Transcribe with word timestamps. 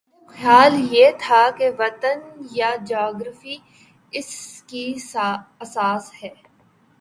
غالب 0.03 0.33
خیال 0.35 0.73
یہ 0.93 1.11
تھا 1.19 1.41
کہ 1.57 1.69
وطن 1.79 2.19
یا 2.51 2.71
جغرافیہ 2.85 3.57
اس 4.11 4.31
کی 4.67 4.85
اساس 5.61 6.11
ہے۔ 6.23 6.29